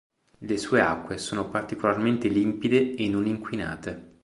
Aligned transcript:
Le 0.39 0.57
sue 0.57 0.79
acque 0.81 1.19
sono 1.19 1.47
particolarmente 1.51 2.27
limpide 2.27 2.95
e 2.95 3.07
non 3.07 3.27
inquinate. 3.27 4.17